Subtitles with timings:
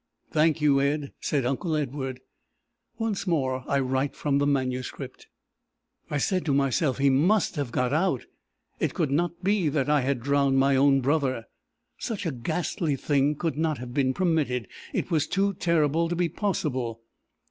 [0.31, 2.21] "Thank you, Ed!" said uncle Edward.
[2.97, 5.27] Once more I write from the manuscript.
[6.09, 8.25] "I said to myself he must have got out!
[8.79, 11.45] It could not be that I had drowned my own brother!
[11.99, 14.67] Such a ghastly thing could not have been permitted!
[14.91, 17.03] It was too terrible to be possible!